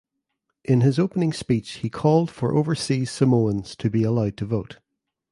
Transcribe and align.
In 0.65 0.81
his 0.81 0.97
opening 0.97 1.31
speech 1.31 1.73
he 1.73 1.89
called 1.91 2.31
for 2.31 2.55
overseas 2.55 3.11
Samoans 3.11 3.75
to 3.75 3.87
be 3.87 4.01
allowed 4.03 4.35
to 4.37 4.45
vote. 4.47 4.79